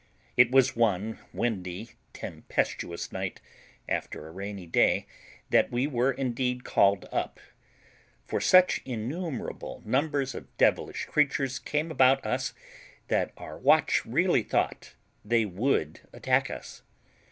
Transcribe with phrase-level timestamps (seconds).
[0.35, 3.39] It was one windy, tempestuous night,
[3.87, 5.05] after a rainy day,
[5.51, 7.39] that we were indeed called up;
[8.25, 12.55] for such innumerable numbers of devilish creatures came about us
[13.09, 16.81] that our watch really thought they would attack us.